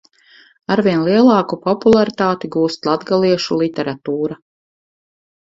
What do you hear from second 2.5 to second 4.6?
gūst latgaliešu literatūra.